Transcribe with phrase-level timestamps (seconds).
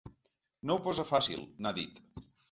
[0.69, 2.01] No ho posa fàcil, n’ha dit.